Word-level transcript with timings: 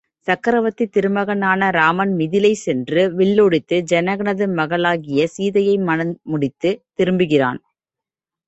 சக்கரவர்த்தித் 0.27 0.91
திருமகனான 0.91 1.67
ராமன் 1.71 2.13
மிதிலை 2.15 2.51
சென்று 2.55 3.03
வில்லொடித்து 3.15 3.77
ஜனகனது 3.91 4.47
மகளாகிய 4.53 5.27
சீதையை 5.27 5.77
மணம் 5.89 6.13
முடித்துத் 6.31 6.81
திரும்புகிறான். 6.93 7.61